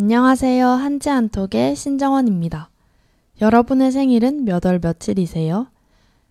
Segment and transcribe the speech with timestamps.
[0.00, 0.64] 안녕하세요.
[0.64, 2.70] 한지 한톡의 신정원입니다.
[3.40, 5.66] 여러분의 생일은 몇 월 며칠이세요?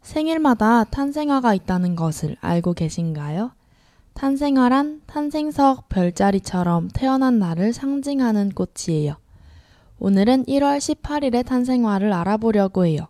[0.00, 3.50] 생일마다 탄생화가 있다는 것을 알고 계신가요?
[4.14, 9.16] 탄생화란 탄생석 별자리처럼 태어난 날을 상징하는 꽃이에요.
[9.98, 13.08] 오늘은 1월 18일의 탄생화를 알아보려고 해요.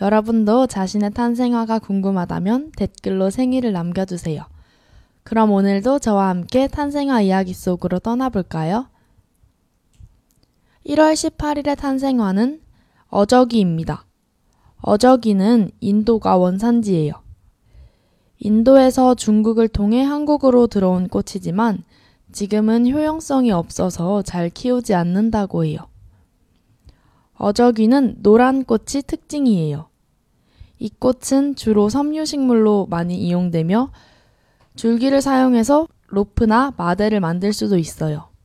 [0.00, 4.42] 여러분도 자신의 탄생화가 궁금하다면 댓글로 생일을 남겨주세요.
[5.22, 8.86] 그럼 오늘도 저와 함께 탄생화 이야기 속으로 떠나볼까요?
[10.86, 12.60] 1월 18일의 탄생화는
[13.08, 14.04] 어저기입니다.
[14.82, 17.12] 어저기는 인도가 원산지예요.
[18.38, 21.82] 인도에서 중국을 통해 한국으로 들어온 꽃이지만
[22.30, 25.78] 지금은 효용성이 없어서 잘 키우지 않는다고 해요.
[27.34, 29.88] 어저귀는 노란 꽃이 특징이에요.
[30.78, 33.90] 이 꽃은 주로 섬유식물로 많이 이용되며
[34.76, 38.35] 줄기를 사용해서 로프나 마대를 만들 수도 있어요.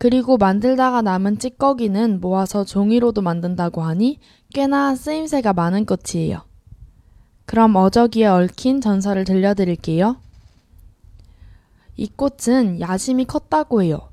[0.00, 4.18] 그리고 만들다가 남은 찌꺼기는 모아서 종이로도 만든다고 하니
[4.54, 6.40] 꽤나 쓰임새가 많은 꽃이에요.
[7.44, 10.16] 그럼 어저기에 얽힌 전설을 들려드릴게요.
[11.96, 14.08] 이 꽃은 야심이 컸다고 해요.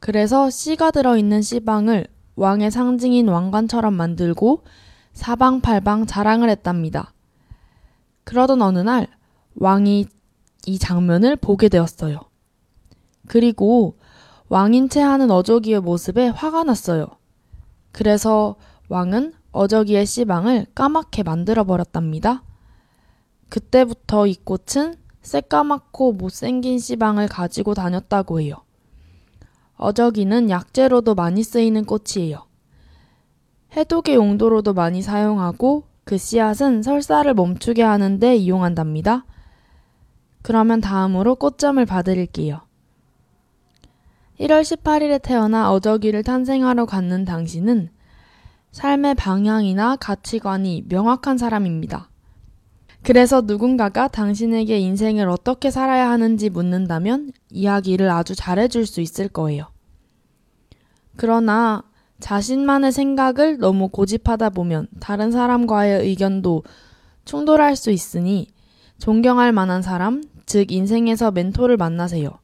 [0.00, 4.64] 그래서 씨가 들어있는 씨방을 왕의 상징인 왕관처럼 만들고
[5.12, 7.12] 사방팔방 자랑을 했답니다.
[8.24, 9.06] 그러던 어느 날
[9.56, 10.06] 왕이
[10.64, 12.20] 이 장면을 보게 되었어요.
[13.28, 13.98] 그리고
[14.48, 17.08] 왕인 채 하는 어저기의 모습에 화가 났어요.
[17.92, 18.56] 그래서
[18.88, 22.42] 왕은 어저기의 씨방을 까맣게 만들어 버렸답니다.
[23.48, 28.56] 그때부터 이 꽃은 새까맣고 못생긴 씨방을 가지고 다녔다고 해요.
[29.76, 32.46] 어저기는 약재로도 많이 쓰이는 꽃이에요.
[33.72, 39.24] 해독의 용도로도 많이 사용하고 그 씨앗은 설사를 멈추게 하는데 이용한답니다.
[40.42, 42.65] 그러면 다음으로 꽃점을 봐드릴게요.
[44.40, 47.90] 1월 18일에 태어나 어저기를 탄생하러 갔는 당신은
[48.72, 52.10] 삶의 방향이나 가치관이 명확한 사람입니다.
[53.02, 59.68] 그래서 누군가가 당신에게 인생을 어떻게 살아야 하는지 묻는다면 이야기를 아주 잘해줄 수 있을 거예요.
[61.16, 61.84] 그러나
[62.20, 66.64] 자신만의 생각을 너무 고집하다 보면 다른 사람과의 의견도
[67.24, 68.48] 충돌할 수 있으니
[68.98, 72.38] 존경할 만한 사람, 즉 인생에서 멘토를 만나세요.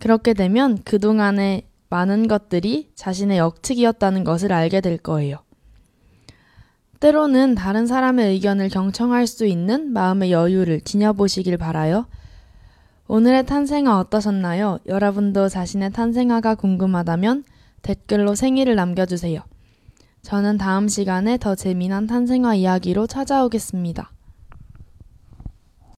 [0.00, 5.38] 그렇게 되면 그동안의 많은 것들이 자신의 역측이었다는 것을 알게 될 거예요.
[7.00, 12.06] 때로는 다른 사람의 의견을 경청할 수 있는 마음의 여유를 지녀보시길 바라요.
[13.08, 14.78] 오늘의 탄생화 어떠셨나요?
[14.86, 17.44] 여러분도 자신의 탄생화가 궁금하다면
[17.82, 19.40] 댓글로 생일을 남겨주세요.
[20.22, 24.12] 저는 다음 시간에 더 재미난 탄생화 이야기로 찾아오겠습니다.